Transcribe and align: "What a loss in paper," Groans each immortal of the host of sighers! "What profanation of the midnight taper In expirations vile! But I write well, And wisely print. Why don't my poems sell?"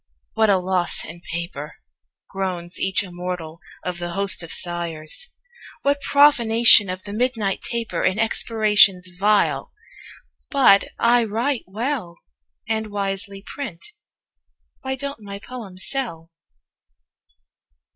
"What 0.33 0.49
a 0.49 0.57
loss 0.57 1.05
in 1.05 1.21
paper," 1.31 1.75
Groans 2.27 2.79
each 2.79 3.03
immortal 3.03 3.59
of 3.85 3.99
the 3.99 4.13
host 4.13 4.41
of 4.41 4.51
sighers! 4.51 5.29
"What 5.83 6.01
profanation 6.01 6.89
of 6.89 7.03
the 7.03 7.13
midnight 7.13 7.61
taper 7.61 8.01
In 8.01 8.17
expirations 8.17 9.09
vile! 9.15 9.71
But 10.49 10.85
I 10.97 11.23
write 11.25 11.65
well, 11.67 12.17
And 12.67 12.87
wisely 12.87 13.43
print. 13.45 13.85
Why 14.81 14.95
don't 14.95 15.21
my 15.21 15.37
poems 15.37 15.85
sell?" 15.87 16.31